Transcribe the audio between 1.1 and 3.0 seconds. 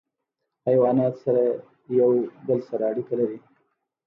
سره یو بل سره